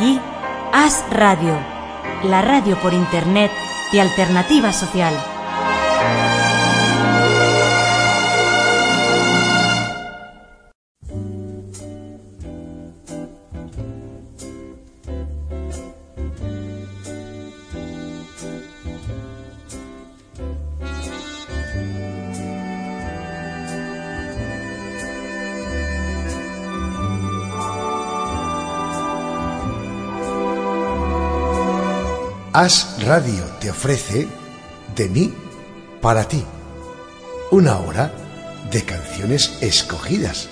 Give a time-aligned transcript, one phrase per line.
[0.00, 0.18] aquí
[0.72, 1.58] As Radio,
[2.24, 3.50] la radio por internet
[3.92, 5.29] de Alternativa Social.
[32.62, 34.28] As Radio te ofrece
[34.94, 35.32] De mí
[36.02, 36.44] para ti.
[37.50, 38.12] Una hora
[38.70, 40.50] de canciones escogidas.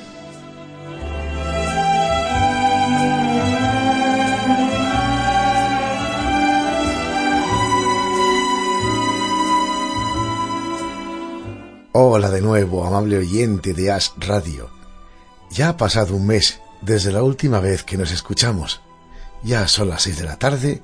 [11.92, 14.70] Hola de nuevo, amable oyente de As Radio.
[15.50, 18.80] Ya ha pasado un mes desde la última vez que nos escuchamos.
[19.42, 20.80] Ya son las seis de la tarde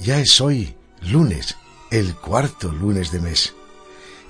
[0.00, 1.56] ya es hoy, lunes,
[1.90, 3.54] el cuarto lunes de mes.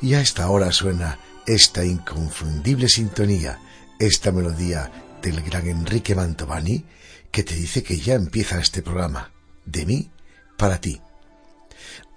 [0.02, 3.60] Y a esta hora suena esta inconfundible sintonía,
[3.98, 4.90] esta melodía
[5.22, 6.84] del gran Enrique Mantovani,
[7.30, 9.30] que te dice que ya empieza este programa,
[9.64, 10.10] de mí
[10.56, 11.00] para ti.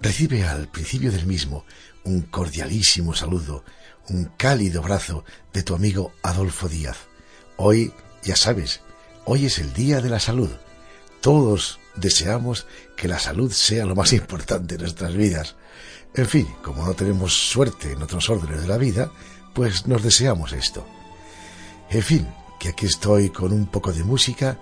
[0.00, 1.64] Recibe al principio del mismo
[2.02, 3.64] un cordialísimo saludo,
[4.08, 6.96] un cálido abrazo de tu amigo Adolfo Díaz.
[7.56, 7.92] Hoy,
[8.24, 8.80] ya sabes,
[9.24, 10.50] hoy es el Día de la Salud.
[11.20, 15.56] Todos deseamos que la salud sea lo más importante en nuestras vidas.
[16.14, 19.10] En fin, como no tenemos suerte en otros órdenes de la vida,
[19.54, 20.86] pues nos deseamos esto.
[21.90, 22.28] En fin,
[22.58, 24.58] que aquí estoy con un poco de música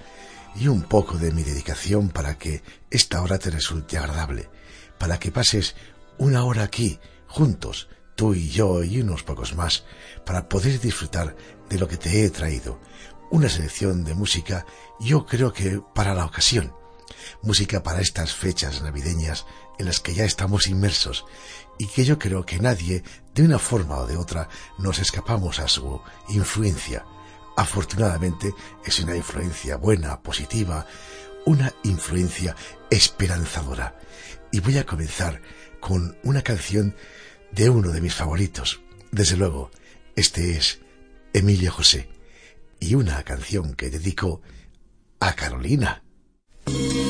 [0.54, 4.50] y un poco de mi dedicación para que esta hora te resulte agradable,
[4.98, 5.74] para que pases
[6.18, 9.84] una hora aquí, juntos, tú y yo y unos pocos más,
[10.24, 11.36] para poder disfrutar
[11.68, 12.80] de lo que te he traído.
[13.30, 14.66] Una selección de música,
[15.00, 16.74] yo creo que para la ocasión,
[17.42, 19.46] música para estas fechas navideñas
[19.78, 21.24] en las que ya estamos inmersos
[21.78, 23.02] y que yo creo que nadie,
[23.34, 27.04] de una forma o de otra, nos escapamos a su influencia.
[27.56, 30.86] Afortunadamente es una influencia buena, positiva,
[31.44, 32.56] una influencia
[32.90, 33.98] esperanzadora.
[34.50, 35.42] Y voy a comenzar
[35.80, 36.94] con una canción
[37.52, 38.80] de uno de mis favoritos.
[39.10, 39.70] Desde luego,
[40.16, 40.80] este es
[41.32, 42.08] Emilio José
[42.80, 44.42] y una canción que dedico
[45.20, 46.02] a Carolina.
[46.66, 47.02] 嗯。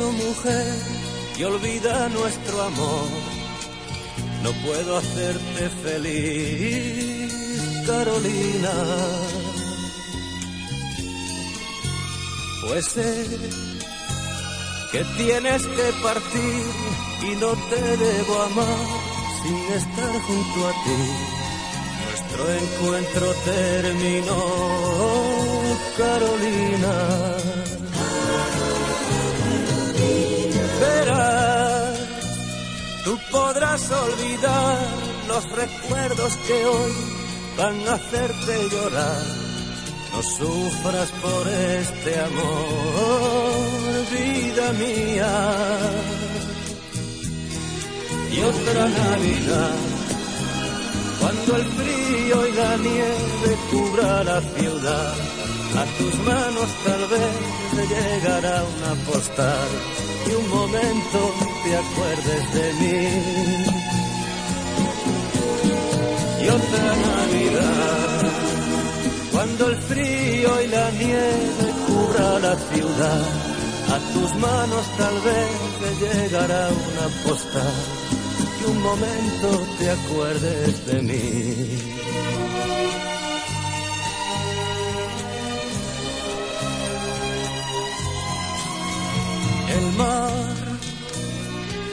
[0.00, 0.74] Beso mujer
[1.38, 3.08] y olvida nuestro amor.
[4.42, 7.32] No puedo hacerte feliz,
[7.86, 8.72] Carolina.
[12.66, 13.26] Pues sé
[14.92, 16.64] que tienes que partir
[17.22, 18.86] y no te debo amar
[19.42, 21.40] sin estar junto a ti
[22.06, 24.44] nuestro encuentro terminó,
[25.96, 27.09] Carolina.
[33.90, 34.78] Olvidar
[35.28, 36.92] los recuerdos que hoy
[37.56, 39.22] van a hacerte llorar.
[40.12, 43.60] No sufras por este amor,
[44.10, 45.78] vida mía.
[48.32, 49.90] Y otra Navidad
[51.20, 55.14] cuando el frío y la nieve cubra la ciudad,
[55.76, 57.36] a tus manos tal vez
[57.76, 59.68] te llegará una postal
[60.26, 62.98] y un momento te acuerdes de mí.
[66.42, 68.32] Y otra Navidad,
[69.32, 73.22] cuando el frío y la nieve cubra la ciudad,
[73.94, 78.00] a tus manos tal vez te llegará una postal
[78.66, 79.48] un momento
[79.78, 81.18] te acuerdes de mí.
[89.76, 90.59] El mar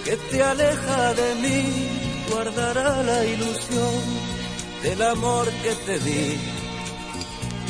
[0.07, 1.63] que te aleja de mí
[2.31, 4.03] guardará la ilusión
[4.81, 6.39] del amor que te di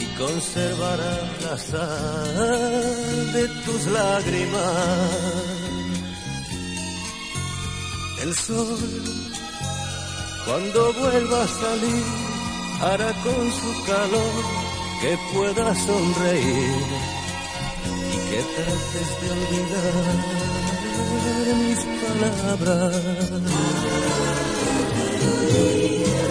[0.03, 5.09] y conservará la sal de tus lágrimas.
[8.21, 9.03] El sol
[10.45, 12.05] Cuando vuelva a salir,
[12.81, 14.43] hará con su calor
[15.01, 16.85] que pueda sonreír
[18.13, 20.47] y que trates de olvidar
[21.55, 22.95] mis palabras.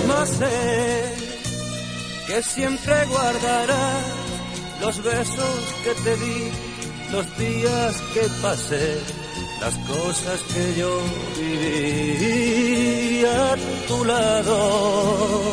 [0.09, 1.15] Más sé
[2.27, 4.05] que siempre guardarás
[4.81, 6.51] los besos que te di,
[7.13, 8.99] los días que pasé
[9.61, 11.01] las cosas que yo
[11.39, 13.57] viví a
[13.89, 15.53] tu lado.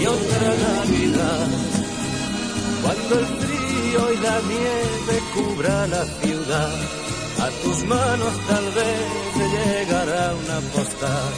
[0.00, 1.48] Y otra Navidad,
[2.82, 7.07] cuando el frío y la nieve cubra la ciudad,
[7.40, 9.06] a tus manos tal vez
[9.54, 11.32] llegará una postal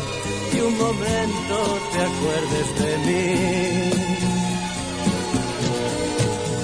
[0.52, 1.56] y un momento
[1.92, 3.90] te acuerdes de mí.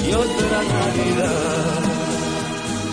[0.08, 1.86] Y otra Navidad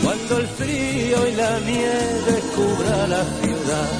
[0.03, 3.91] cuando el frío y la nieve cubra la ciudad,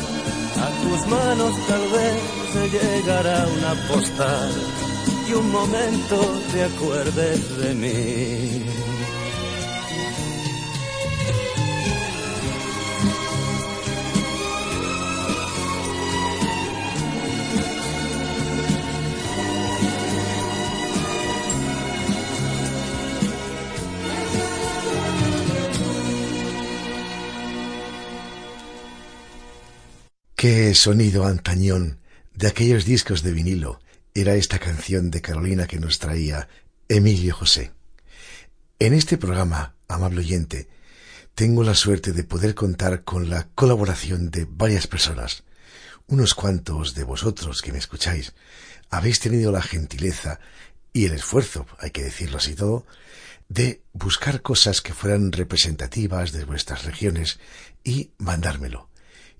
[0.66, 4.52] a tus manos tal vez llegará una postal
[5.28, 8.73] y un momento te acuerdes de mí.
[30.44, 32.00] Qué sonido antañón
[32.36, 33.80] de aquellos discos de vinilo
[34.14, 36.50] era esta canción de Carolina que nos traía
[36.90, 37.72] Emilio José.
[38.78, 40.68] En este programa, amable oyente,
[41.34, 45.46] tengo la suerte de poder contar con la colaboración de varias personas.
[46.08, 48.34] Unos cuantos de vosotros que me escucháis
[48.90, 50.42] habéis tenido la gentileza
[50.92, 52.86] y el esfuerzo, hay que decirlo así todo,
[53.48, 57.40] de buscar cosas que fueran representativas de vuestras regiones
[57.86, 58.90] y mandármelo.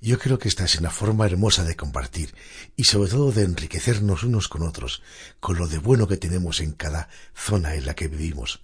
[0.04, 2.36] Yo creo que esta es una forma hermosa de compartir
[2.76, 5.02] y sobre todo de enriquecernos unos con otros,
[5.40, 8.60] con lo de bueno que tenemos en cada zona en la que vivimos.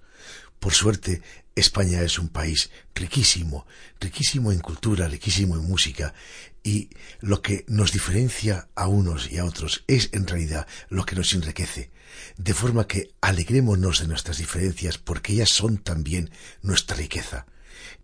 [0.59, 1.21] Por suerte,
[1.55, 3.65] España es un país riquísimo,
[4.01, 6.13] riquísimo en cultura, riquísimo en música,
[6.61, 6.89] y
[7.21, 11.31] lo que nos diferencia a unos y a otros es en realidad lo que nos
[11.31, 11.89] enriquece,
[12.35, 16.31] de forma que alegrémonos de nuestras diferencias porque ellas son también
[16.61, 17.45] nuestra riqueza.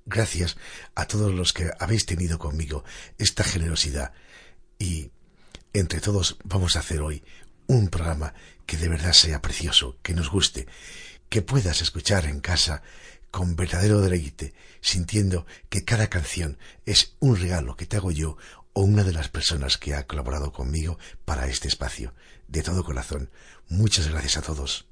[0.07, 0.55] Gracias
[0.93, 2.83] a todos los que habéis tenido conmigo
[3.17, 4.13] esta generosidad
[4.77, 5.09] y
[5.73, 7.23] entre todos vamos a hacer hoy
[7.65, 8.35] un programa
[8.67, 10.67] que de verdad sea precioso, que nos guste,
[11.27, 12.83] que puedas escuchar en casa
[13.31, 18.37] con verdadero deleite, sintiendo que cada canción es un regalo que te hago yo
[18.73, 22.13] o una de las personas que ha colaborado conmigo para este espacio.
[22.47, 23.31] De todo corazón,
[23.69, 24.85] muchas gracias a todos.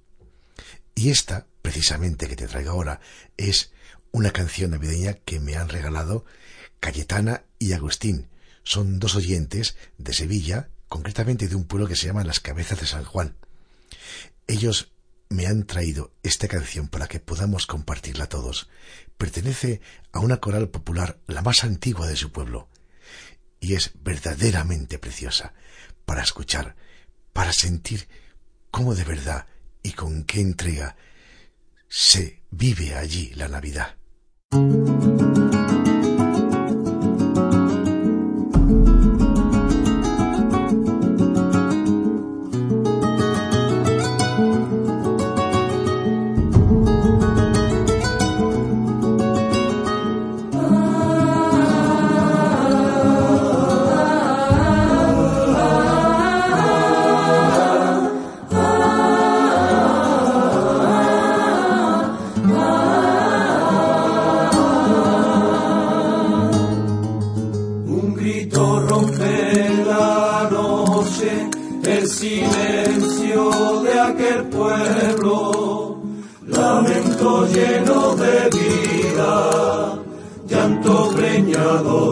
[0.96, 3.00] Y esta, precisamente que te traigo ahora,
[3.38, 3.72] es
[4.14, 6.24] una canción navideña que me han regalado
[6.80, 8.30] Cayetana y Agustín.
[8.64, 12.86] Son dos oyentes de Sevilla, concretamente de un pueblo que se llama Las Cabezas de
[12.86, 13.36] San Juan.
[14.48, 14.94] Ellos
[15.30, 18.70] me han traído esta canción para que podamos compartirla todos.
[19.18, 19.82] Pertenece
[20.12, 22.70] a una coral popular, la más antigua de su pueblo,
[23.60, 25.54] y es verdaderamente preciosa
[26.06, 26.76] para escuchar,
[27.34, 28.08] para sentir
[28.70, 29.48] cómo de verdad
[29.82, 30.96] y con qué entrega
[31.90, 33.96] se vive allí la Navidad.
[34.54, 35.13] Thank you.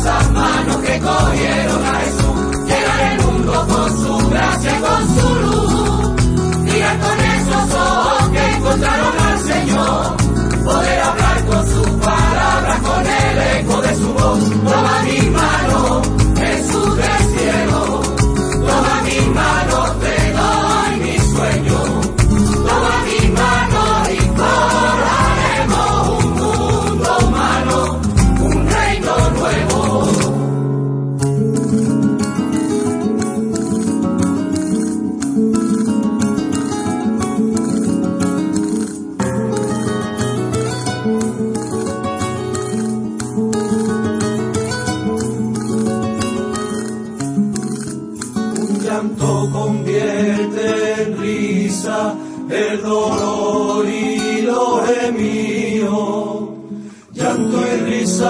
[0.00, 2.29] esas manos que cogieron a Jesús,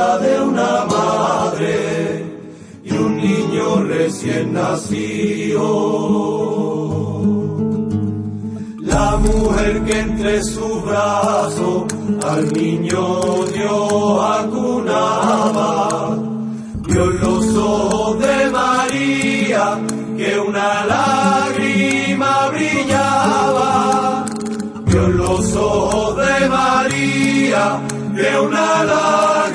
[0.00, 2.24] de una madre
[2.84, 5.66] y un niño recién nacido.
[8.80, 11.86] La mujer que entre su brazo
[12.26, 13.20] al niño
[13.52, 15.90] dio acunaba
[16.86, 19.78] vio los ojos de María
[20.16, 24.24] que una lágrima brillaba.
[24.86, 27.80] Vio los ojos de María
[28.16, 29.49] que una lágrima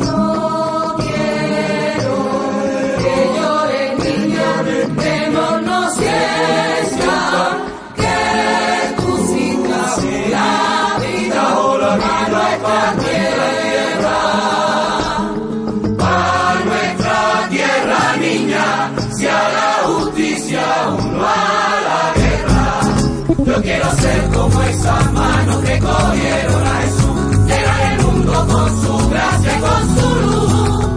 [0.00, 2.16] No quiero
[3.02, 4.50] que llore niña,
[4.96, 7.16] démonos fiesta,
[7.94, 8.18] que
[8.96, 9.96] tú sigas
[10.36, 10.52] la
[10.98, 14.18] vida a nuestra tierra.
[16.00, 16.04] A
[16.64, 17.18] nuestra
[17.48, 18.66] tierra, niña,
[19.16, 20.64] sea la justicia,
[20.98, 21.28] uno a
[21.88, 22.66] la guerra.
[23.46, 26.49] Yo quiero ser como esas manos que cogieron
[28.82, 30.88] su gracia con su luz.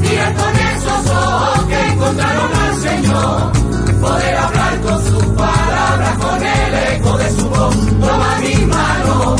[0.00, 3.52] Mirar con esos ojos que encontraron al Señor,
[4.00, 7.76] poder hablar con sus palabras, con el eco de su voz.
[8.00, 9.36] Toma mi mano,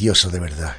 [0.00, 0.76] Precioso de verdad.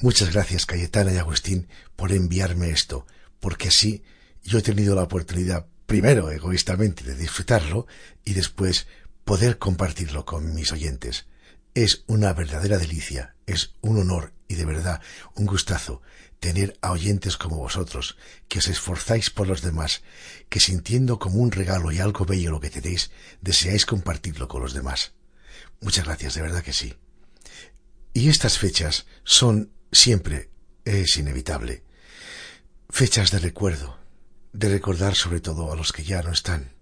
[0.00, 3.06] Muchas gracias Cayetana y Agustín por enviarme esto,
[3.40, 4.02] porque así
[4.42, 7.86] yo he tenido la oportunidad, primero egoístamente, de disfrutarlo
[8.26, 8.86] y después
[9.24, 11.24] poder compartirlo con mis oyentes.
[11.72, 15.00] Es una verdadera delicia, es un honor y de verdad
[15.34, 16.02] un gustazo
[16.38, 20.02] tener a oyentes como vosotros, que os esforzáis por los demás,
[20.50, 24.74] que sintiendo como un regalo y algo bello lo que tenéis, deseáis compartirlo con los
[24.74, 25.14] demás.
[25.80, 26.98] Muchas gracias, de verdad que sí.
[28.18, 30.50] Y estas fechas son siempre,
[30.84, 31.84] es inevitable,
[32.90, 33.96] fechas de recuerdo,
[34.52, 36.74] de recordar sobre todo a los que ya no están.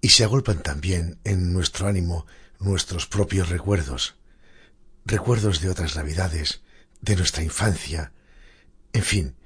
[0.00, 2.26] Y se agolpan también en nuestro ánimo
[2.58, 4.16] nuestros propios recuerdos,
[5.04, 6.62] recuerdos de otras navidades,
[7.02, 8.14] de nuestra infancia,
[8.94, 9.36] en fin,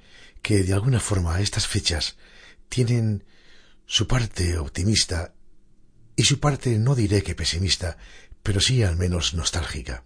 [0.41, 2.15] que de alguna forma estas fechas
[2.69, 3.25] tienen
[3.85, 5.33] su parte optimista
[6.15, 7.97] y su parte no diré que pesimista,
[8.43, 10.05] pero sí al menos nostálgica.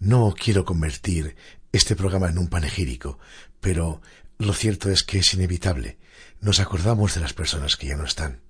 [0.00, 1.36] No quiero convertir
[1.72, 3.18] este programa en un panegírico,
[3.60, 4.00] pero
[4.38, 5.98] lo cierto es que es inevitable.
[6.40, 8.40] Nos acordamos de las personas que ya no están.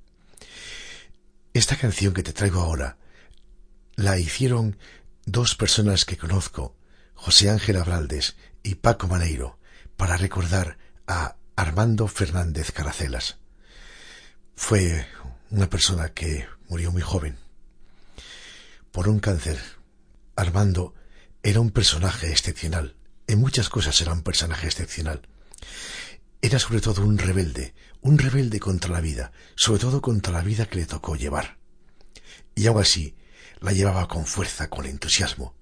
[1.54, 2.98] Esta canción que te traigo ahora
[3.96, 4.78] la hicieron
[5.24, 6.76] dos personas que conozco,
[7.14, 9.58] José Ángel Abraldes y Paco Maneiro
[9.96, 13.38] para recordar a Armando Fernández Caracelas.
[14.54, 15.06] Fue
[15.50, 17.38] una persona que murió muy joven
[18.92, 19.58] por un cáncer.
[20.36, 20.94] Armando
[21.48, 22.94] era un personaje excepcional.
[23.26, 25.26] En muchas cosas era un personaje excepcional.
[26.42, 30.66] Era sobre todo un rebelde, un rebelde contra la vida, sobre todo contra la vida
[30.66, 31.56] que le tocó llevar.
[32.54, 33.16] Y aún así,
[33.60, 35.56] la llevaba con fuerza, con entusiasmo.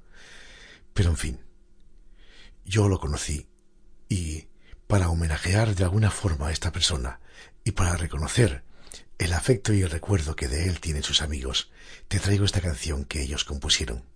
[0.92, 1.44] Pero en fin,
[2.64, 3.46] yo lo conocí
[4.08, 4.48] y
[4.88, 7.20] para homenajear de alguna forma a esta persona
[7.62, 8.64] y para reconocer
[9.18, 11.70] el afecto y el recuerdo que de él tienen sus amigos,
[12.08, 14.15] te traigo esta canción que ellos compusieron.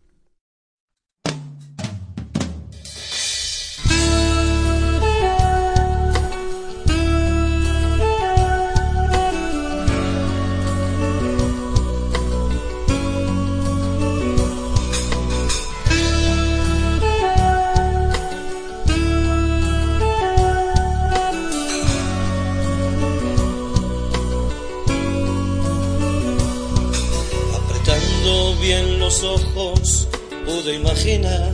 [29.18, 30.06] Ojos
[30.46, 31.52] pude imaginar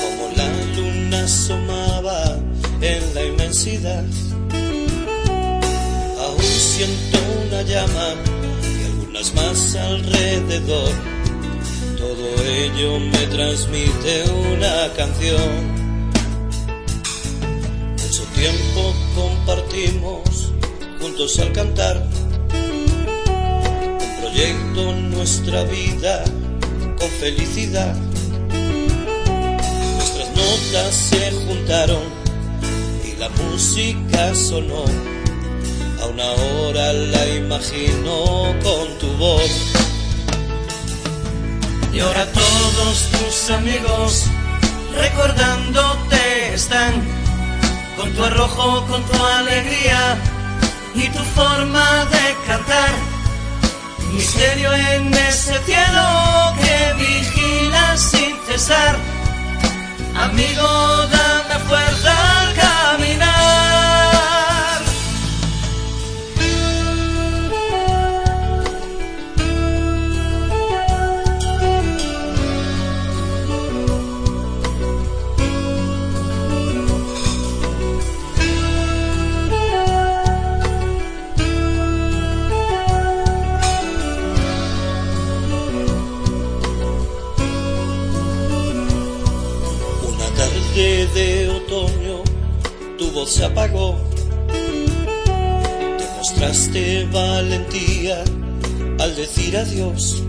[0.00, 2.38] como la luna asomaba
[2.80, 4.04] en la inmensidad.
[6.18, 8.14] Aún siento una llama
[8.62, 10.92] y algunas más alrededor.
[11.98, 14.24] Todo ello me transmite
[14.54, 15.52] una canción.
[18.02, 20.52] Mucho tiempo compartimos
[21.00, 22.09] juntos al cantar
[25.20, 26.24] nuestra vida
[26.98, 27.94] con felicidad.
[29.96, 32.02] Nuestras notas se juntaron
[33.04, 34.84] y la música sonó.
[36.00, 39.50] A una hora la imagino con tu voz.
[41.92, 44.24] Y ahora todos tus amigos
[44.96, 46.94] recordándote están
[47.98, 50.16] con tu arrojo, con tu alegría
[50.94, 53.09] y tu forma de cantar
[54.20, 56.06] misterio en ese cielo
[56.60, 58.98] que vigila sin cesar.
[60.14, 60.68] Amigo,
[93.40, 93.98] se apagó.
[95.98, 98.22] Demostraste valentía
[98.98, 100.22] al decir adiós.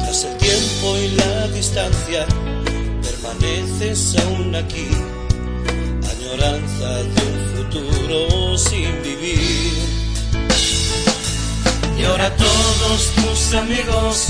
[0.00, 2.26] Tras el tiempo y la distancia,
[3.06, 4.88] permaneces aún aquí.
[6.14, 9.74] Añoranza de un futuro sin vivir.
[11.98, 14.28] Y ahora todos tus amigos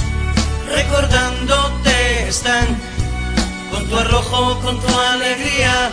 [0.69, 2.67] recordándote están
[3.71, 5.93] con tu arrojo, con tu alegría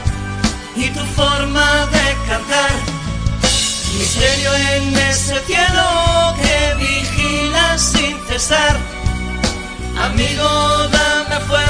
[0.83, 2.71] y tu forma de cantar.
[3.97, 5.85] Misterio en ese cielo
[6.41, 8.77] que vigila sin cesar.
[9.99, 10.49] Amigo,
[10.91, 11.60] dame fuerza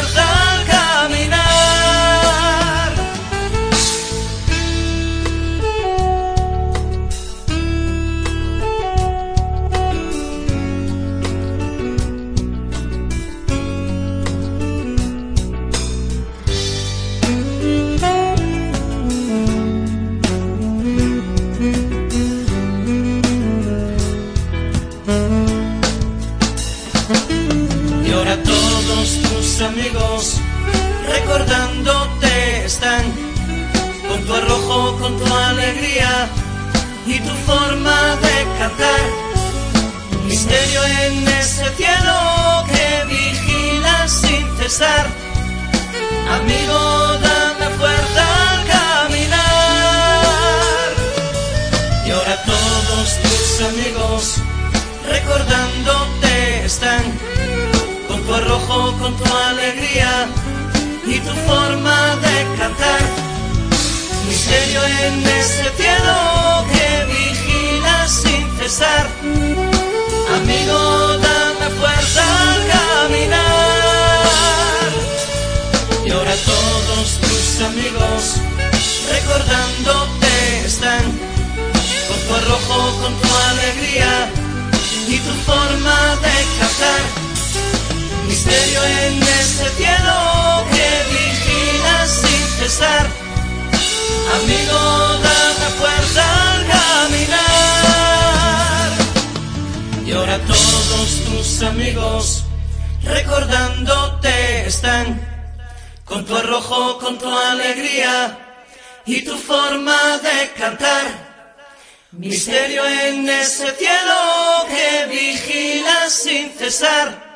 [112.11, 117.31] Misterio en ese cielo que vigila sin cesar.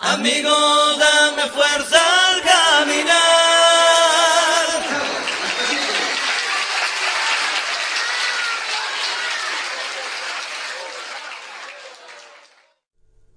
[0.00, 0.50] Amigo,
[0.98, 3.16] dame fuerza al caminar.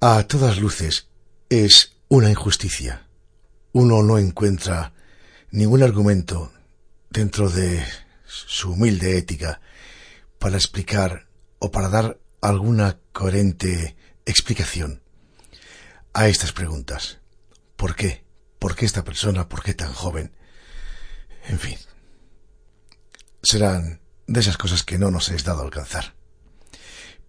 [0.02, 1.08] A todas luces
[1.50, 3.06] es una injusticia.
[3.72, 4.94] Uno no encuentra
[5.52, 6.52] ningún argumento
[7.12, 7.86] dentro de
[8.26, 9.62] su humilde ética
[10.40, 11.28] para explicar
[11.60, 15.04] o para dar alguna coherente explicación
[16.14, 17.20] a estas preguntas.
[17.76, 18.24] ¿Por qué?
[18.58, 19.48] ¿Por qué esta persona?
[19.48, 20.32] ¿Por qué tan joven?
[21.48, 21.78] En fin.
[23.44, 26.16] Serán de esas cosas que no nos es dado alcanzar.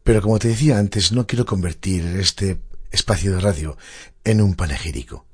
[0.02, 3.76] Pero como te decía antes, no quiero convertir este espacio de radio
[4.24, 5.26] en un panegírico.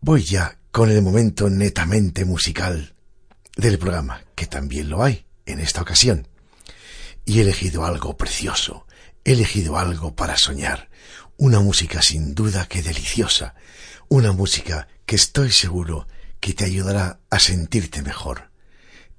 [0.00, 2.94] Voy ya con el momento netamente musical
[3.56, 6.28] del programa, que también lo hay en esta ocasión.
[7.24, 8.86] Y he elegido algo precioso,
[9.24, 10.90] he elegido algo para soñar,
[11.36, 13.54] una música sin duda que deliciosa,
[14.08, 16.06] una música que estoy seguro
[16.40, 18.50] que te ayudará a sentirte mejor.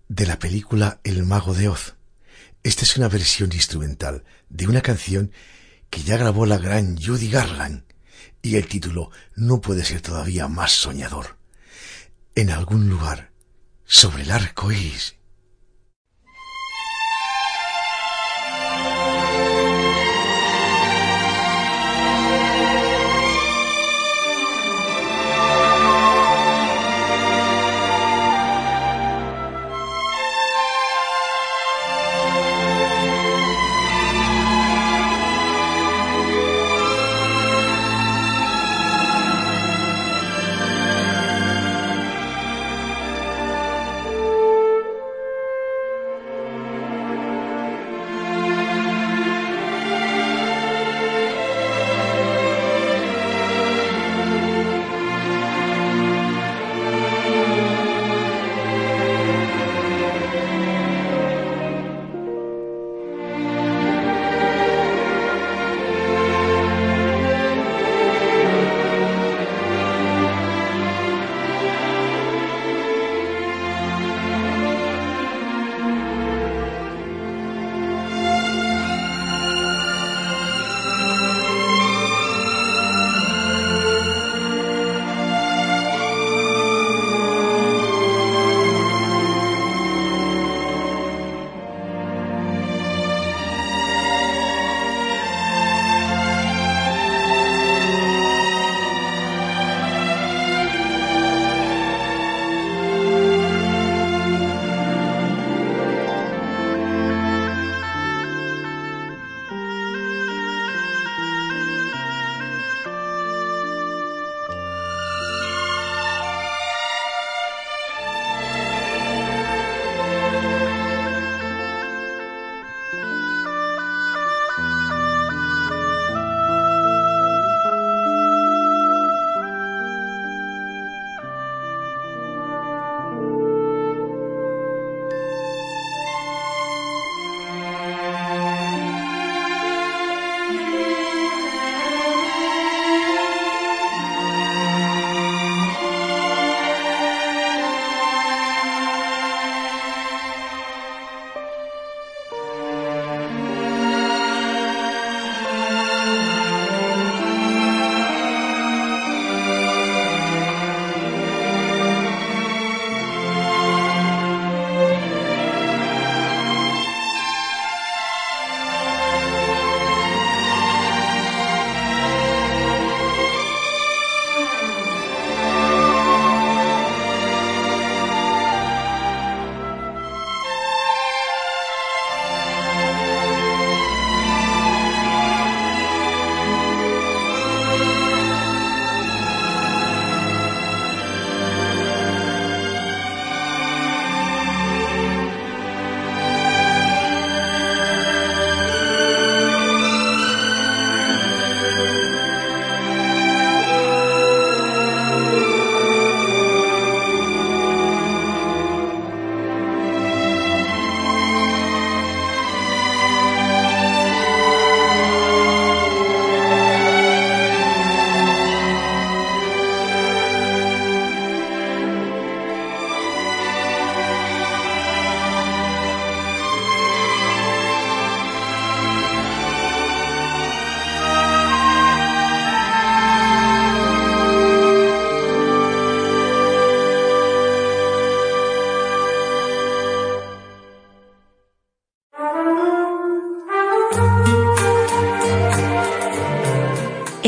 [0.07, 1.95] De la película El mago de Oz.
[2.63, 5.31] Esta es una versión instrumental de una canción
[5.89, 7.83] que ya grabó la gran Judy Garland
[8.41, 11.37] y el título no puede ser todavía más soñador.
[12.35, 13.31] En algún lugar,
[13.85, 15.15] sobre el arco iris,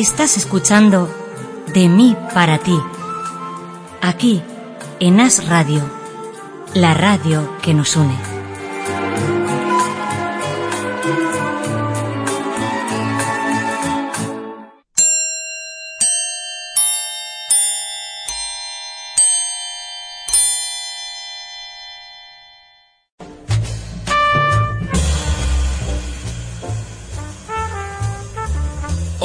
[0.03, 1.09] Estás escuchando
[1.73, 2.77] De mí para ti,
[4.01, 4.43] aquí
[4.99, 5.81] en As Radio,
[6.73, 8.32] la radio que nos une.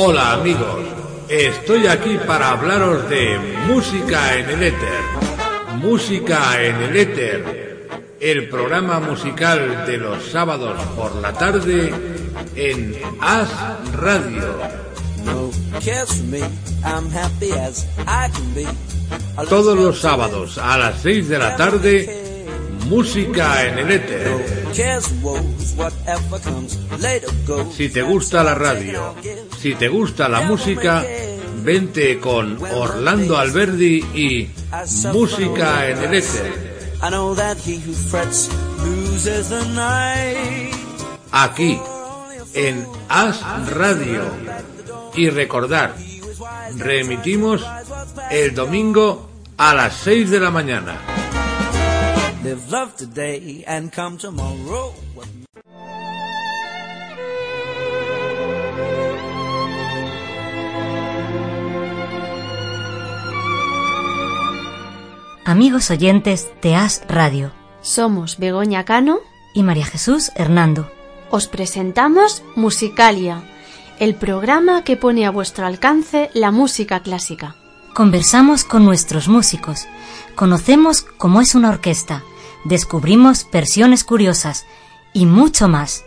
[0.01, 0.87] Hola amigos,
[1.29, 5.01] estoy aquí para hablaros de música en el éter.
[5.79, 7.89] Música en el éter,
[8.21, 11.93] el programa musical de los sábados por la tarde
[12.55, 13.49] en As
[13.95, 14.57] Radio.
[19.49, 22.47] Todos los sábados a las 6 de la tarde,
[22.87, 24.65] música en el éter.
[27.77, 29.17] Si te gusta la radio,
[29.61, 31.05] si te gusta la música,
[31.63, 34.51] vente con Orlando Alberdi y
[35.13, 36.99] Música en el éter.
[39.75, 40.75] Night.
[41.33, 41.79] aquí
[42.55, 43.41] en As
[43.71, 44.23] Radio.
[45.17, 45.97] Y recordar,
[46.77, 47.67] reemitimos
[48.31, 51.01] el domingo a las 6 de la mañana.
[65.49, 69.21] Amigos oyentes de As Radio Somos Begoña Cano.
[69.55, 70.93] y María Jesús Hernando.
[71.31, 73.43] Os presentamos Musicalia,
[73.99, 77.57] el programa que pone a vuestro alcance la música clásica.
[77.95, 79.87] Conversamos con nuestros músicos,
[80.35, 82.25] conocemos cómo es una orquesta,
[82.67, 84.67] descubrimos versiones curiosas
[85.15, 86.05] y mucho más.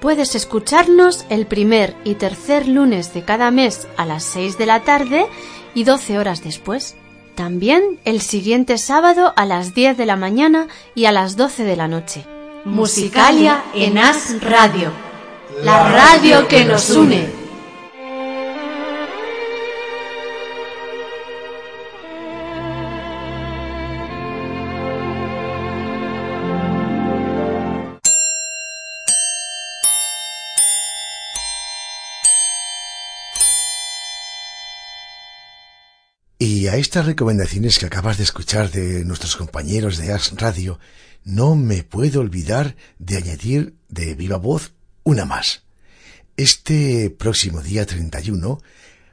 [0.00, 4.80] Puedes escucharnos el primer y tercer lunes de cada mes a las 6 de la
[4.80, 5.26] tarde
[5.74, 6.96] y 12 horas después.
[7.34, 11.76] También el siguiente sábado a las 10 de la mañana y a las 12 de
[11.76, 12.26] la noche.
[12.64, 14.92] Musicalia en As Radio,
[15.62, 17.39] la radio que nos une.
[36.70, 40.78] A estas recomendaciones que acabas de escuchar de nuestros compañeros de Ars Radio,
[41.24, 45.64] no me puedo olvidar de añadir de viva voz una más.
[46.36, 48.62] Este próximo día 31,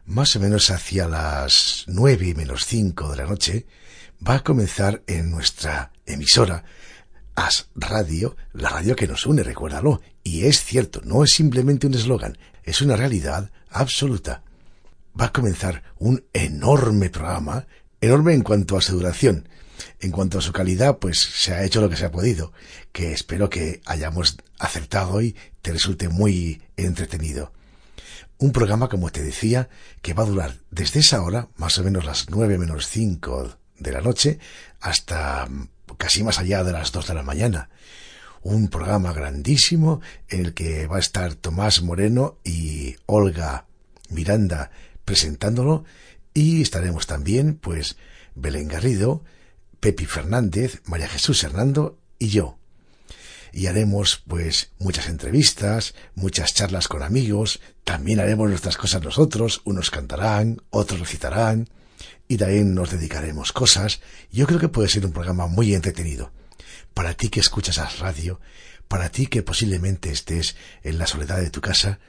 [0.06, 3.66] más o menos hacia las nueve menos cinco de la noche,
[4.26, 6.64] va a comenzar en nuestra emisora
[7.34, 10.02] As Radio, la radio que nos une, recuérdalo.
[10.24, 14.44] Y es cierto, no es simplemente un eslogan, es una realidad absoluta
[15.20, 17.68] va a comenzar un enorme programa,
[18.02, 19.50] enorme en cuanto a su duración.
[20.00, 22.52] En cuanto a su calidad, pues se ha hecho lo que se ha podido,
[22.92, 27.52] que espero que hayamos acertado y te resulte muy entretenido.
[28.40, 29.70] Un programa, como te decía,
[30.02, 33.92] que va a durar desde esa hora, más o menos las nueve menos cinco de
[33.92, 34.40] la noche,
[34.80, 35.48] hasta
[35.98, 37.70] casi más allá de las dos de la mañana.
[38.42, 43.66] Un programa grandísimo en el que va a estar Tomás Moreno y Olga
[44.10, 44.72] Miranda
[45.08, 45.86] presentándolo
[46.34, 47.96] y estaremos también pues
[48.36, 49.24] Belén Garrido,
[49.80, 52.58] Pepi Fernández, María Jesús Hernando y yo.
[53.54, 59.92] Y haremos pues muchas entrevistas, muchas charlas con amigos, también haremos nuestras cosas nosotros, unos
[59.92, 61.70] cantarán, otros recitarán
[62.28, 64.02] y también nos dedicaremos cosas.
[64.30, 66.34] Yo creo que puede ser un programa muy entretenido.
[66.94, 68.42] Para ti que escuchas a radio,
[68.90, 72.00] para ti que posiblemente estés en la soledad de tu casa,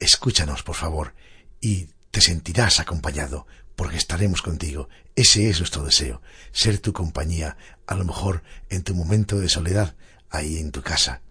[0.00, 1.12] escúchanos por favor
[1.60, 4.88] y te sentirás acompañado, porque estaremos contigo.
[5.14, 9.94] Ese es nuestro deseo, ser tu compañía, a lo mejor en tu momento de soledad,
[10.28, 11.22] ahí en tu casa.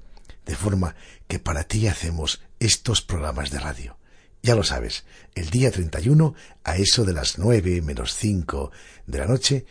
[0.45, 0.95] De forma
[1.27, 3.97] que para ti hacemos estos programas de radio.
[4.41, 5.03] Ya lo sabes,
[5.35, 8.71] el día 31, a eso de las nueve menos cinco
[9.07, 9.65] de la noche,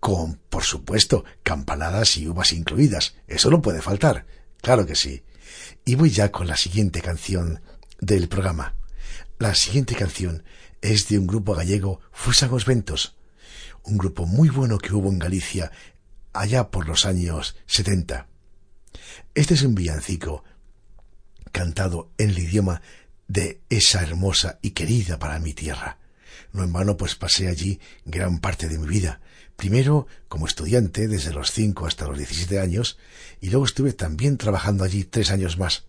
[0.00, 3.14] con, por supuesto, campanadas y uvas incluidas.
[3.28, 4.26] Eso no puede faltar.
[4.60, 5.22] Claro que sí.
[5.84, 7.62] Y voy ya con la siguiente canción
[8.00, 8.74] del programa.
[9.38, 10.44] La siguiente canción
[10.80, 13.16] es de un grupo gallego, Fusagos Ventos,
[13.82, 15.72] un grupo muy bueno que hubo en Galicia
[16.32, 18.28] allá por los años 70.
[19.34, 20.42] Este es un villancico
[21.52, 22.80] cantado en el idioma
[23.28, 25.98] de esa hermosa y querida para mi tierra.
[26.54, 29.20] No en vano pues pasé allí gran parte de mi vida.
[29.56, 32.98] Primero como estudiante desde los cinco hasta los diecisiete años
[33.42, 35.84] y luego estuve también trabajando allí tres años más.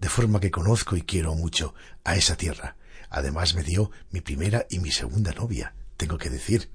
[0.00, 2.76] De forma que conozco y quiero mucho a esa tierra,
[3.10, 6.70] Además me dio mi primera y mi segunda novia, tengo que decir.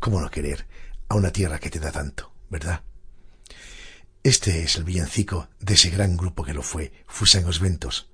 [0.00, 0.66] ¿Cómo no querer
[1.08, 2.82] a una tierra que te da tanto, verdad?
[4.24, 8.10] Este es el villancico de ese gran grupo que lo fue, Fusan os Ventos.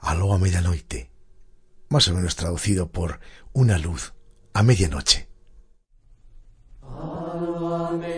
[0.00, 1.10] Aló a medianoite,
[1.90, 3.20] más o menos traducido por
[3.52, 4.14] una luz
[4.54, 5.28] a medianoche.
[6.80, 8.17] Aló a medianoite,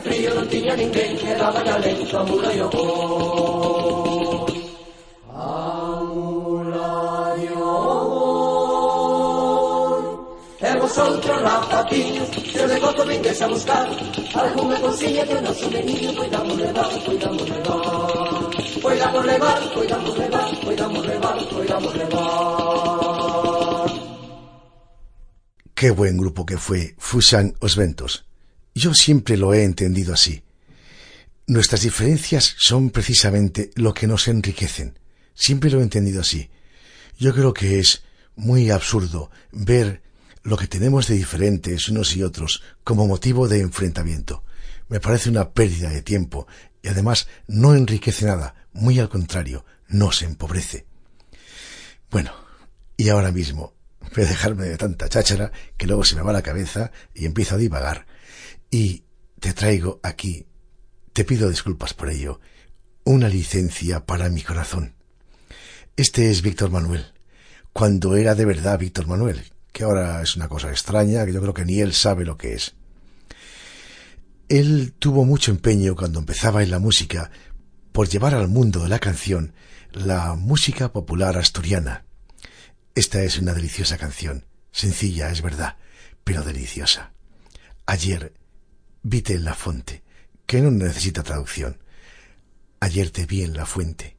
[0.00, 4.48] De frío non tiña ninguén que daba talento a muro e o gol.
[10.56, 13.88] E vosotros rapatillos, se de gozo vindes a buscar
[14.32, 17.80] Alguna cosilla que no son de niño Cuidamos levar, cuidamos levar
[18.80, 22.60] Cuidamos levar, cuidamos levar Cuidamos levar, cuidamos levar
[25.74, 28.29] Qué buen grupo que fue Fusan Os Ventos.
[28.80, 30.42] Yo siempre lo he entendido así.
[31.46, 34.98] Nuestras diferencias son precisamente lo que nos enriquecen.
[35.34, 36.48] Siempre lo he entendido así.
[37.18, 38.04] Yo creo que es
[38.36, 40.00] muy absurdo ver
[40.42, 44.44] lo que tenemos de diferentes unos y otros como motivo de enfrentamiento.
[44.88, 46.46] Me parece una pérdida de tiempo
[46.80, 50.86] y además no enriquece nada, muy al contrario, nos empobrece.
[52.10, 52.32] Bueno,
[52.96, 53.74] y ahora mismo
[54.16, 57.56] voy a dejarme de tanta cháchara que luego se me va la cabeza y empiezo
[57.56, 58.06] a divagar.
[58.70, 59.02] Y
[59.40, 60.46] te traigo aquí,
[61.12, 62.40] te pido disculpas por ello,
[63.02, 64.94] una licencia para mi corazón.
[65.96, 67.12] Este es Víctor Manuel,
[67.72, 71.54] cuando era de verdad Víctor Manuel, que ahora es una cosa extraña, que yo creo
[71.54, 72.74] que ni él sabe lo que es.
[74.48, 77.32] Él tuvo mucho empeño cuando empezaba en la música
[77.90, 79.52] por llevar al mundo de la canción
[79.92, 82.04] la música popular asturiana.
[82.94, 85.76] Esta es una deliciosa canción, sencilla, es verdad,
[86.22, 87.12] pero deliciosa.
[87.86, 88.32] Ayer
[89.02, 90.02] vite en la fonte,
[90.46, 91.78] que no necesita traducción.
[92.80, 94.16] Ayer te vi en la fuente.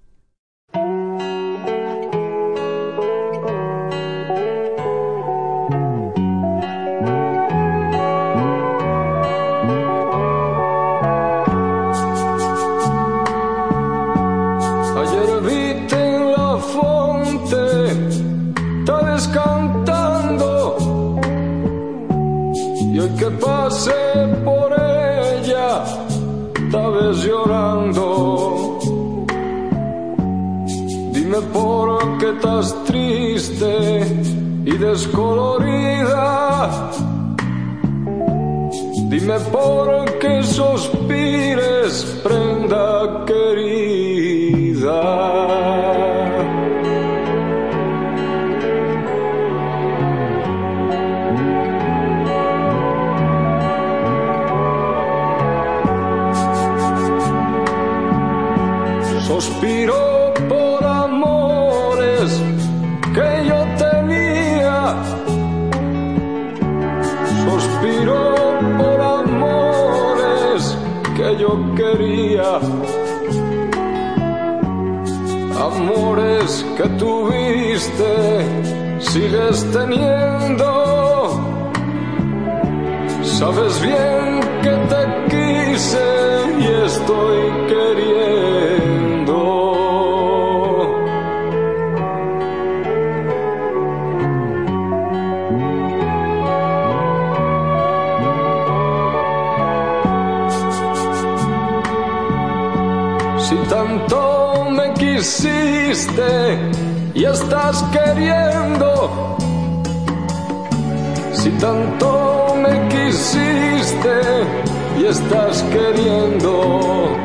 [115.00, 117.18] Y estás queriendo,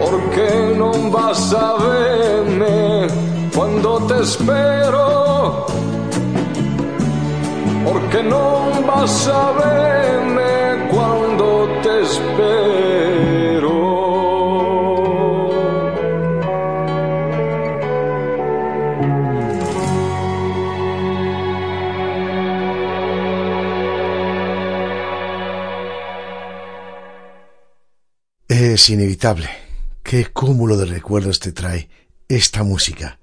[0.00, 3.06] ¿por qué no vas a verme
[3.54, 5.66] cuando te espero?
[7.84, 13.41] ¿Por qué no vas a verme cuando te espero?
[28.72, 29.50] Es inevitable.
[30.02, 31.90] Qué cúmulo de recuerdos te trae
[32.26, 33.18] esta música.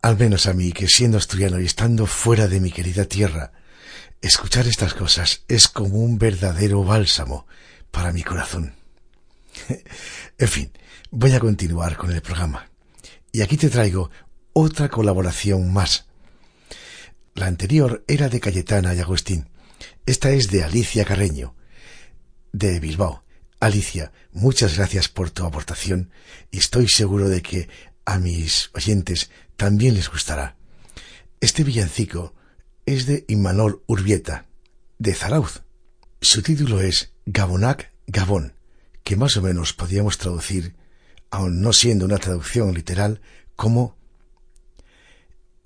[0.00, 3.52] Al menos a mí, que siendo asturiano y estando fuera de mi querida tierra,
[4.22, 7.46] escuchar estas cosas es como un verdadero bálsamo
[7.90, 8.72] para mi corazón.
[10.38, 10.72] en fin,
[11.10, 12.70] voy a continuar con el programa.
[13.32, 14.10] Y aquí te traigo
[14.54, 16.06] otra colaboración más.
[17.34, 19.50] La anterior era de Cayetana y Agustín.
[20.06, 21.54] Esta es de Alicia Carreño,
[22.54, 23.22] de Bilbao.
[23.60, 26.10] Alicia, muchas gracias por tu aportación
[26.50, 27.68] y estoy seguro de que
[28.06, 30.56] a mis oyentes también les gustará.
[31.40, 32.34] Este villancico
[32.86, 34.46] es de Imanol Urbieta,
[34.98, 35.60] de Zarauz.
[36.22, 38.54] Su título es Gabonac Gabón,
[39.04, 40.74] que más o menos podríamos traducir,
[41.30, 43.20] aun no siendo una traducción literal,
[43.56, 43.94] como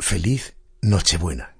[0.01, 1.54] Feliz Nochebuena.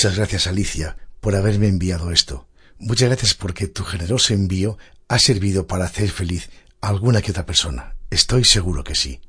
[0.00, 2.48] Muchas gracias, Alicia, por haberme enviado esto.
[2.78, 4.78] Muchas gracias porque tu generoso envío
[5.08, 6.48] ha servido para hacer feliz
[6.80, 7.96] a alguna que otra persona.
[8.08, 9.20] Estoy seguro que sí.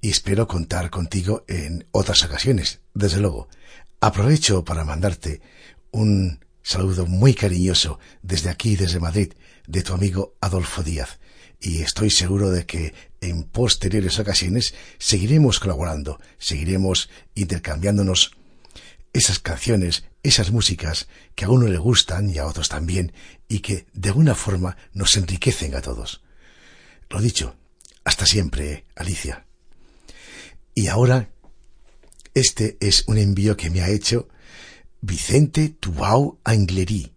[0.00, 3.48] Y espero contar contigo en otras ocasiones, desde luego.
[4.00, 5.42] Aprovecho para mandarte
[5.90, 9.32] un saludo muy cariñoso desde aquí, desde Madrid,
[9.66, 11.18] de tu amigo Adolfo Díaz.
[11.60, 18.36] Y estoy seguro de que en posteriores ocasiones seguiremos colaborando, seguiremos intercambiándonos
[19.12, 23.12] esas canciones, esas músicas que a uno le gustan y a otros también,
[23.48, 26.22] y que de alguna forma nos enriquecen a todos.
[27.08, 27.56] Lo dicho,
[28.04, 29.46] hasta siempre, Alicia.
[30.74, 31.30] Y ahora,
[32.34, 34.28] este es un envío que me ha hecho
[35.00, 37.12] Vicente Tubau Anglerí.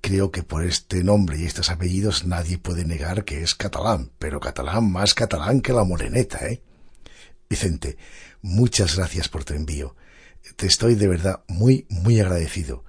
[0.00, 4.38] Creo que por este nombre y estos apellidos nadie puede negar que es catalán, pero
[4.38, 6.62] catalán más catalán que la moreneta, ¿eh?
[7.50, 7.96] Vicente,
[8.42, 9.96] muchas gracias por tu envío
[10.54, 12.84] te estoy de verdad muy, muy agradecido.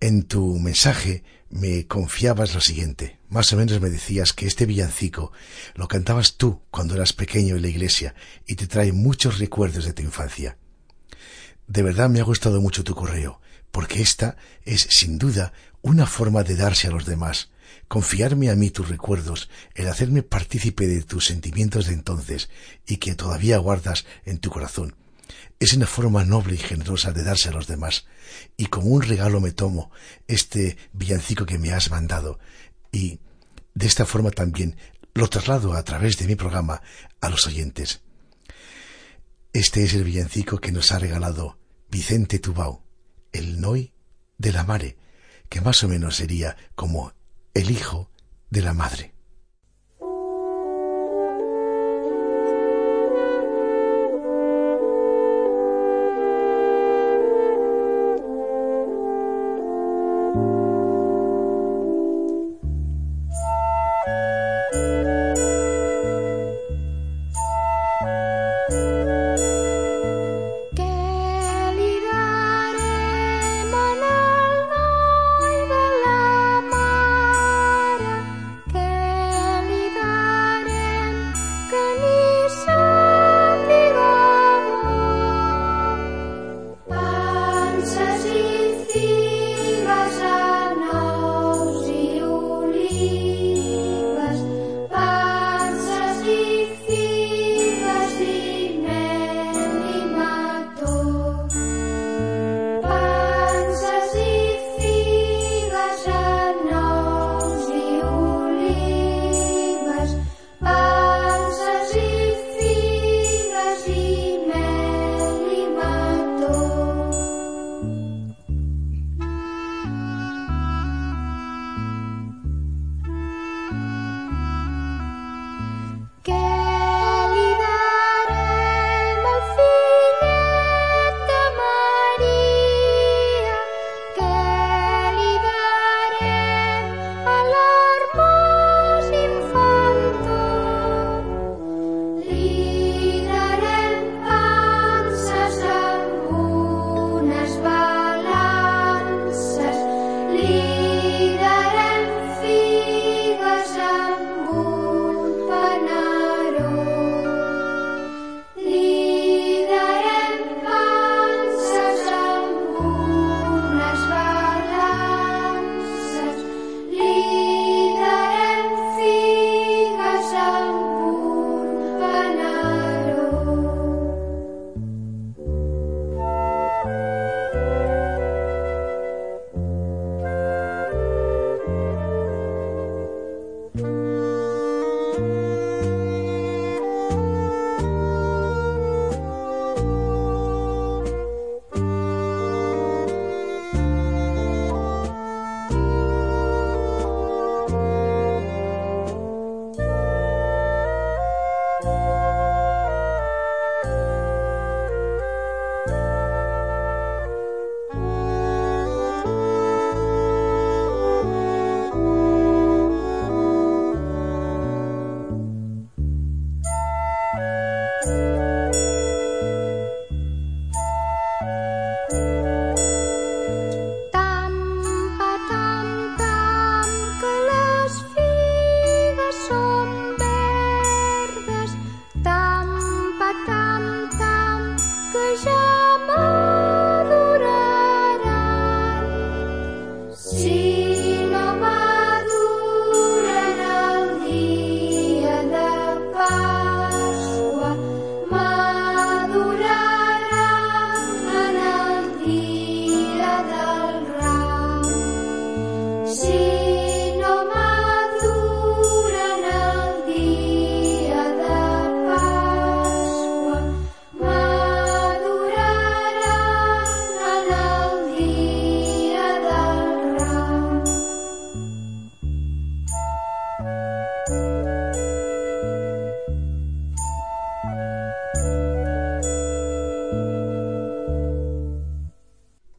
[0.00, 3.18] En tu mensaje me confiabas lo siguiente.
[3.28, 5.32] Más o menos me decías que este villancico
[5.74, 8.14] lo cantabas tú cuando eras pequeño en la iglesia
[8.46, 10.58] y te trae muchos recuerdos de tu infancia.
[11.66, 13.40] De verdad me ha gustado mucho tu correo,
[13.70, 17.50] porque esta es sin duda una forma de darse a los demás,
[17.88, 22.48] confiarme a mí tus recuerdos, el hacerme partícipe de tus sentimientos de entonces
[22.86, 24.94] y que todavía guardas en tu corazón
[25.60, 28.06] es una forma noble y generosa de darse a los demás,
[28.56, 29.90] y como un regalo me tomo
[30.26, 32.38] este villancico que me has mandado,
[32.92, 33.20] y
[33.74, 34.76] De esta forma también
[35.14, 36.82] lo traslado a través de mi programa
[37.20, 38.00] a los oyentes.
[39.52, 42.82] Este es el villancico que nos ha regalado Vicente Tubau,
[43.32, 43.92] el Noi
[44.36, 44.96] de la Mare,
[45.48, 47.12] que más o menos sería como
[47.54, 48.10] el hijo
[48.50, 49.14] de la madre.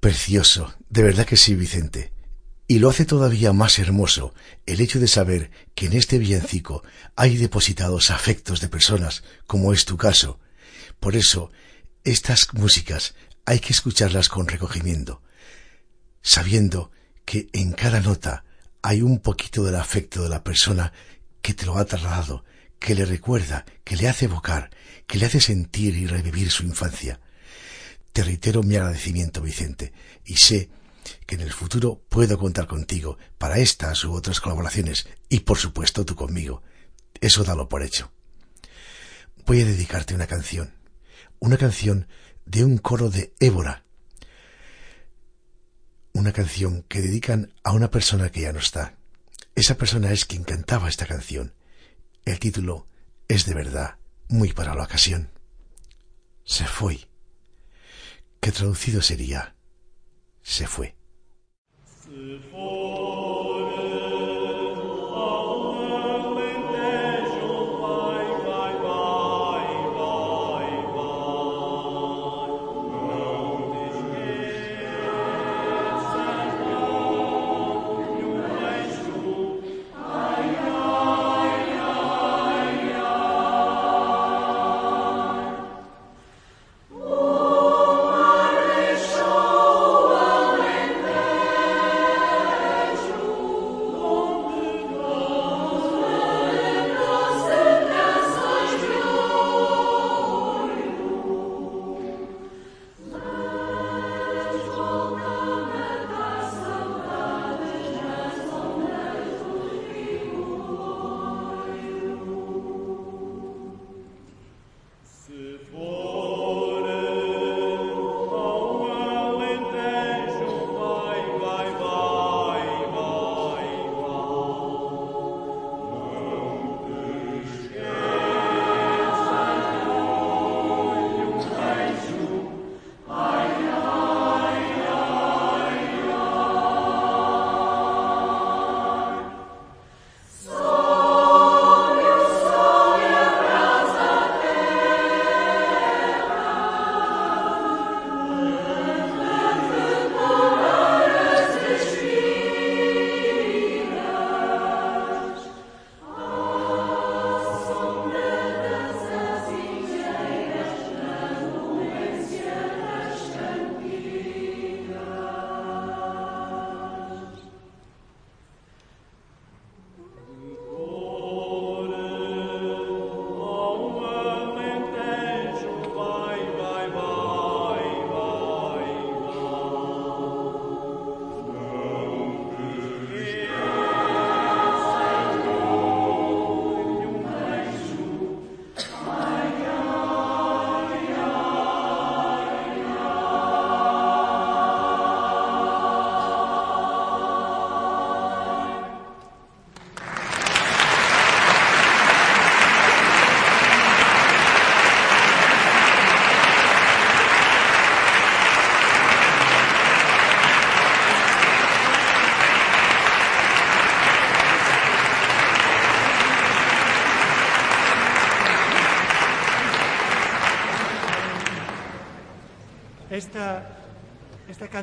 [0.09, 2.11] Precioso, de verdad que sí, Vicente.
[2.65, 4.33] Y lo hace todavía más hermoso
[4.65, 6.81] el hecho de saber que en este villancico
[7.15, 10.39] hay depositados afectos de personas, como es tu caso.
[10.99, 11.51] Por eso,
[12.03, 13.13] estas músicas
[13.45, 15.21] hay que escucharlas con recogimiento,
[16.23, 16.89] sabiendo
[17.23, 18.45] que en cada nota
[18.81, 20.91] hay un poquito del afecto de la persona
[21.43, 22.45] que te lo ha trasladado,
[22.79, 24.71] que le recuerda, que le hace evocar,
[25.05, 27.19] que le hace sentir y revivir su infancia.
[28.13, 29.93] Te reitero mi agradecimiento, Vicente,
[30.25, 30.69] y sé
[31.25, 36.05] que en el futuro puedo contar contigo para estas u otras colaboraciones, y por supuesto
[36.05, 36.61] tú conmigo.
[37.21, 38.11] Eso dalo por hecho.
[39.45, 40.73] Voy a dedicarte una canción,
[41.39, 42.07] una canción
[42.45, 43.85] de un coro de Évora,
[46.13, 48.97] una canción que dedican a una persona que ya no está.
[49.55, 51.53] Esa persona es quien cantaba esta canción.
[52.25, 52.87] El título
[53.27, 53.97] es de verdad
[54.27, 55.31] muy para la ocasión.
[56.45, 57.08] Se fue.
[58.39, 59.55] Que traducido sería
[60.41, 60.98] se fue.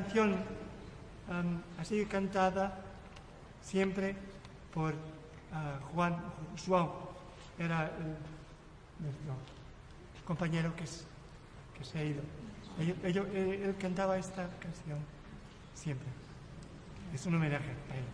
[0.00, 0.32] Canción
[1.28, 2.78] um, ha sido cantada
[3.62, 4.14] siempre
[4.74, 4.92] por
[5.52, 6.20] ah, Juan
[6.56, 6.90] João,
[7.58, 8.16] era el-
[9.00, 9.34] nuestro
[10.26, 11.06] compañero que, es-
[11.78, 12.22] que se ha ido.
[12.78, 14.98] Ello- él, él cantaba esta canción
[15.74, 16.08] siempre.
[17.14, 18.04] Es un homenaje a él.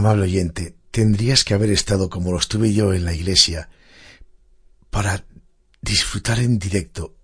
[0.00, 3.68] Amable oyente, tendrías que haber estado como lo estuve yo en la iglesia
[4.88, 5.26] para
[5.82, 7.18] disfrutar en directo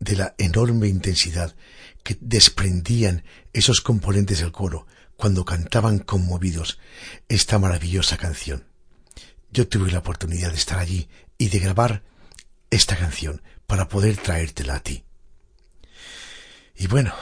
[0.00, 1.56] de la enorme intensidad
[2.02, 6.78] que desprendían esos componentes del coro cuando cantaban conmovidos
[7.30, 8.66] esta maravillosa canción.
[9.50, 11.08] Yo tuve la oportunidad de estar allí
[11.38, 12.02] y de grabar
[12.68, 15.04] esta canción para poder traértela a ti.
[16.76, 17.14] Y bueno,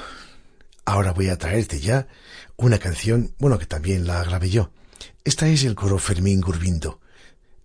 [0.85, 2.09] ahora voy a traerte ya
[2.57, 4.73] una canción, bueno, que también la grabé yo.
[5.25, 7.01] Esta es el coro Fermín Gurbindo,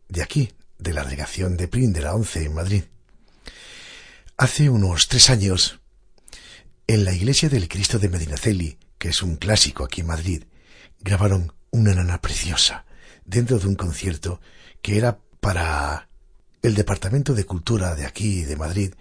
[0.10, 2.84] de aquí, de la delegación de Prin de la ONCE en Madrid.
[4.38, 5.80] Hace unos tres años,
[6.88, 10.44] en la iglesia del Cristo de Medinaceli, que es un clásico aquí en Madrid,
[11.00, 12.86] grabaron una nana preciosa
[13.26, 14.42] dentro de un concierto
[14.82, 16.10] que era para
[16.62, 18.94] el Departamento de Cultura de aquí, de Madrid,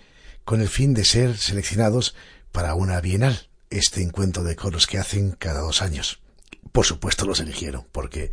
[0.45, 2.15] con el fin de ser seleccionados
[2.51, 6.22] para una bienal, este encuentro de coros que hacen cada dos años.
[6.71, 8.33] Por supuesto los eligieron, porque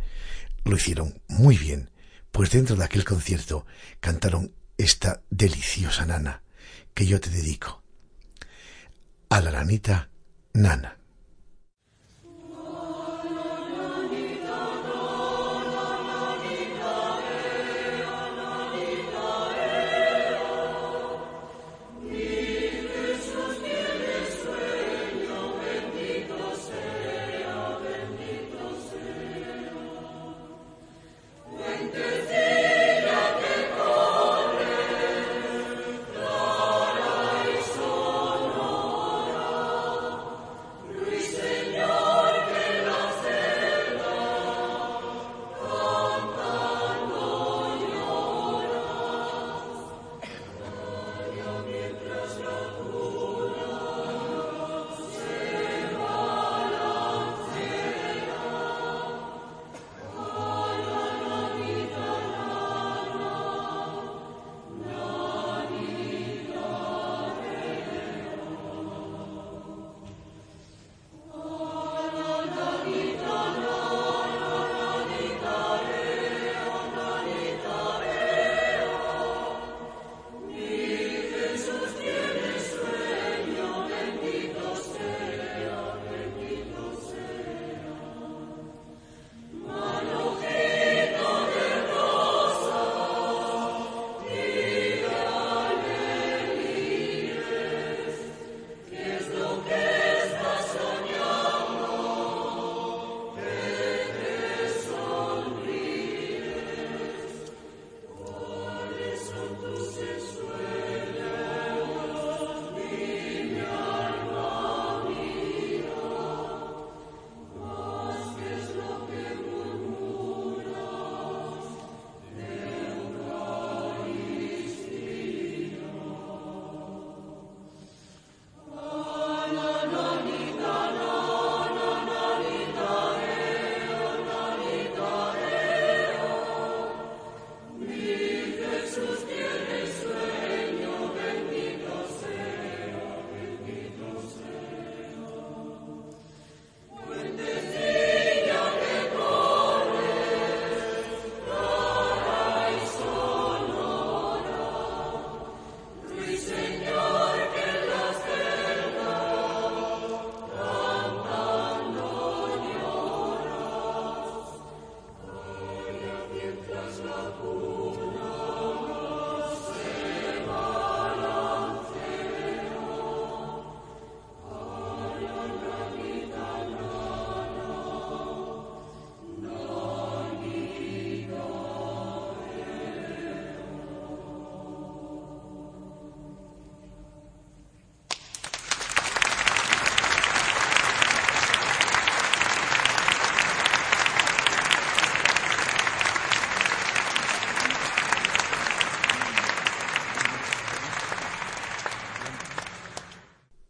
[0.64, 1.90] lo hicieron muy bien,
[2.30, 3.66] pues dentro de aquel concierto
[3.98, 6.42] cantaron esta deliciosa nana
[6.94, 7.82] que yo te dedico.
[9.28, 10.10] A la nanita
[10.52, 10.99] Nana.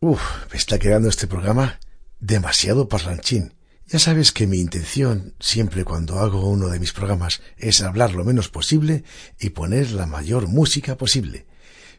[0.02, 1.78] Uf, me está quedando este programa
[2.20, 3.52] demasiado parlanchín.
[3.86, 8.24] Ya sabes que mi intención, siempre cuando hago uno de mis programas, es hablar lo
[8.24, 9.04] menos posible
[9.38, 11.46] y poner la mayor música posible.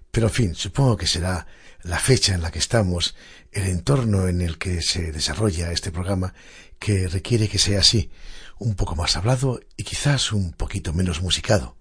[0.09, 1.45] Pero en fin, supongo que será
[1.83, 3.13] la fecha en la que estamos,
[3.51, 6.33] el entorno en el que se desarrolla este programa,
[6.79, 8.09] que requiere que sea así,
[8.57, 11.77] un poco más hablado y quizás un poquito menos musicado.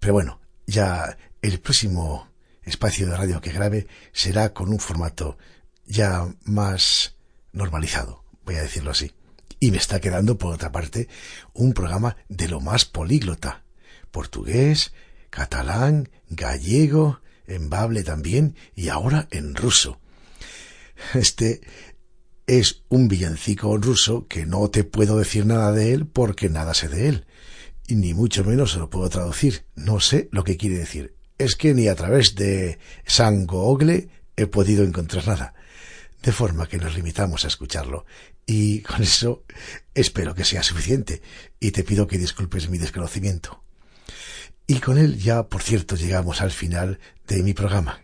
[0.00, 2.29] Pero bueno, ya el próximo
[2.62, 5.38] espacio de radio que grabe será con un formato
[5.86, 7.16] ya más
[7.52, 9.12] normalizado, voy a decirlo así.
[9.58, 11.08] Y me está quedando, por otra parte,
[11.52, 13.64] un programa de lo más políglota.
[14.10, 14.94] Portugués,
[15.28, 20.00] catalán, gallego, en bable también y ahora en ruso.
[21.14, 21.60] Este
[22.46, 26.88] es un villancico ruso que no te puedo decir nada de él porque nada sé
[26.88, 27.26] de él.
[27.86, 29.66] Y ni mucho menos se lo puedo traducir.
[29.74, 31.16] No sé lo que quiere decir.
[31.40, 35.54] Es que ni a través de San Google he podido encontrar nada.
[36.22, 38.04] De forma que nos limitamos a escucharlo.
[38.44, 39.44] Y con eso
[39.94, 41.22] espero que sea suficiente.
[41.58, 43.64] Y te pido que disculpes mi desconocimiento.
[44.66, 48.02] Y con él ya, por cierto, llegamos al final de mi programa.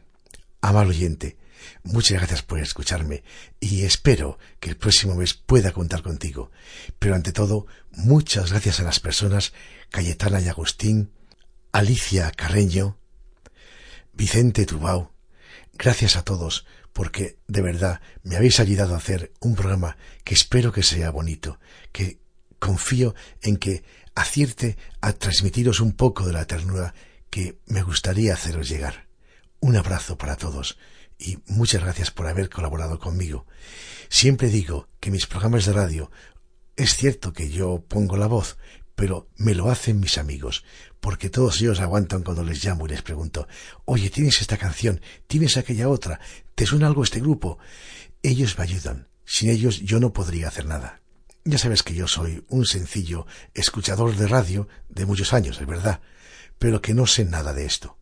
[0.63, 1.37] Amado oyente,
[1.83, 3.23] muchas gracias por escucharme
[3.61, 6.51] y espero que el próximo mes pueda contar contigo.
[6.99, 9.53] Pero ante todo, muchas gracias a las personas
[9.91, 11.13] Cayetana y Agustín,
[11.71, 12.97] Alicia Carreño,
[14.17, 15.13] Vicente Tubau.
[15.75, 16.65] Gracias a todos
[16.95, 21.61] porque de verdad me habéis ayudado a hacer un programa que espero que sea bonito,
[21.93, 22.19] que
[22.59, 26.95] confío en que acierte a transmitiros un poco de la ternura
[27.29, 29.07] que me gustaría haceros llegar.
[29.61, 30.79] Un abrazo para todos
[31.19, 33.47] y muchas gracias por haber colaborado conmigo.
[34.09, 36.11] Siempre digo que mis programas de radio
[36.77, 38.57] es cierto que yo pongo la voz,
[38.97, 40.65] pero me lo hacen mis amigos,
[41.01, 43.47] porque todos ellos aguantan cuando les llamo y les pregunto,
[43.85, 45.01] oye, ¿tienes esta canción?
[45.29, 46.19] ¿Tienes aquella otra?
[46.55, 47.59] ¿Te suena algo este grupo?
[48.23, 49.07] Ellos me ayudan.
[49.25, 51.03] Sin ellos yo no podría hacer nada.
[51.45, 56.01] Ya sabes que yo soy un sencillo escuchador de radio de muchos años, es verdad,
[56.59, 57.99] pero que no sé nada de esto.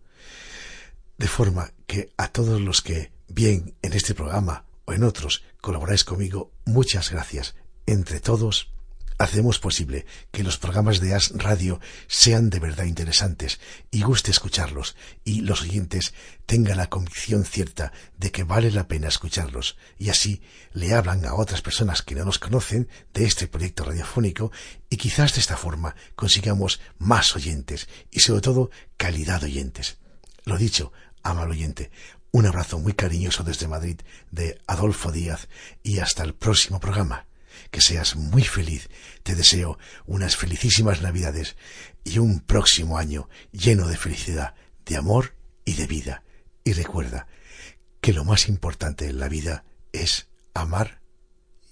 [1.19, 6.05] De forma que a todos los que, bien en este programa o en otros, colaboráis
[6.05, 7.55] conmigo, muchas gracias.
[7.87, 8.74] Entre todos,
[9.19, 13.61] hacemos posible que los programas de As Radio sean de verdad interesantes
[13.91, 16.15] y guste escucharlos y los oyentes
[16.47, 20.43] tengan la convicción cierta de que vale la pena escucharlos y así
[20.73, 24.51] le hablan a otras personas que no nos conocen de este proyecto radiofónico
[24.91, 29.99] y quizás de esta forma consigamos más oyentes y sobre todo calidad de oyentes.
[30.45, 30.93] Lo dicho,
[31.23, 31.91] amable oyente,
[32.33, 34.01] un abrazo muy cariñoso desde Madrid
[34.33, 35.49] de Adolfo Díaz
[35.83, 37.27] y hasta el próximo programa
[37.71, 38.89] que seas muy feliz.
[39.23, 41.57] Te deseo unas felicísimas Navidades
[42.05, 45.35] y un próximo año lleno de felicidad, de amor
[45.65, 46.23] y de vida.
[46.65, 47.27] Y recuerda
[48.01, 51.01] que lo más importante en la vida es amar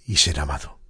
[0.06, 0.81] y ser amado.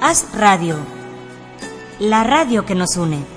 [0.00, 0.74] As Radio,
[2.00, 3.35] la radio que nos une.